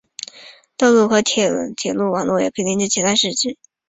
[0.77, 3.59] 道路和铁路网络也可以连接其他市区。